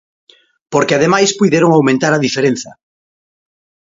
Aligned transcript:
Porque 0.73 0.95
ademais 0.95 1.35
puideron 1.39 1.71
aumentar 1.73 2.11
a 2.13 2.23
diferenza. 2.25 2.71